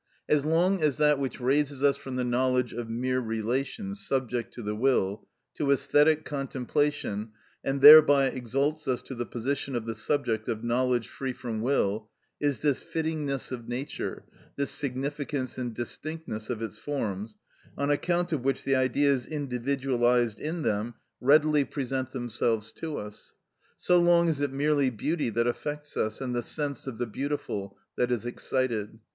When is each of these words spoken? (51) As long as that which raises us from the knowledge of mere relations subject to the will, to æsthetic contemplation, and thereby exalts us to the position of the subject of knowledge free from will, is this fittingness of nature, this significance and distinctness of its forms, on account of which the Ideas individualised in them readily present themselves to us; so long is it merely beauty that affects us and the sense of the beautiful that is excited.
(51) 0.27 0.35
As 0.39 0.45
long 0.47 0.81
as 0.81 0.97
that 0.97 1.19
which 1.19 1.39
raises 1.39 1.83
us 1.83 1.95
from 1.95 2.15
the 2.15 2.23
knowledge 2.23 2.73
of 2.73 2.89
mere 2.89 3.19
relations 3.19 4.03
subject 4.03 4.51
to 4.55 4.63
the 4.63 4.73
will, 4.75 5.27
to 5.53 5.65
æsthetic 5.65 6.25
contemplation, 6.25 7.29
and 7.63 7.81
thereby 7.83 8.25
exalts 8.25 8.87
us 8.87 9.03
to 9.03 9.13
the 9.13 9.27
position 9.27 9.75
of 9.75 9.85
the 9.85 9.93
subject 9.93 10.49
of 10.49 10.63
knowledge 10.63 11.07
free 11.07 11.33
from 11.33 11.61
will, 11.61 12.09
is 12.39 12.61
this 12.61 12.81
fittingness 12.83 13.51
of 13.51 13.67
nature, 13.67 14.25
this 14.55 14.71
significance 14.71 15.59
and 15.59 15.75
distinctness 15.75 16.49
of 16.49 16.63
its 16.63 16.79
forms, 16.79 17.37
on 17.77 17.91
account 17.91 18.33
of 18.33 18.43
which 18.43 18.63
the 18.63 18.73
Ideas 18.75 19.27
individualised 19.27 20.39
in 20.39 20.63
them 20.63 20.95
readily 21.19 21.63
present 21.63 22.09
themselves 22.09 22.71
to 22.71 22.97
us; 22.97 23.35
so 23.77 23.99
long 23.99 24.29
is 24.29 24.41
it 24.41 24.51
merely 24.51 24.89
beauty 24.89 25.29
that 25.29 25.45
affects 25.45 25.95
us 25.95 26.21
and 26.21 26.33
the 26.33 26.41
sense 26.41 26.87
of 26.87 26.97
the 26.97 27.05
beautiful 27.05 27.77
that 27.97 28.11
is 28.11 28.25
excited. 28.25 28.97